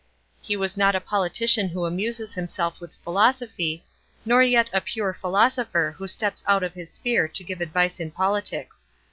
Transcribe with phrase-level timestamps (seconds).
[0.41, 3.85] He was not a politician who amuses himself with philosophy,
[4.25, 8.09] nor yet a pure philosopher who steps out of his sphere to give advice in
[8.09, 8.87] politics.